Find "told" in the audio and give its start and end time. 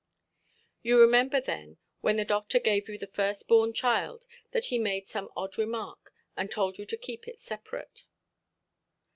6.49-6.79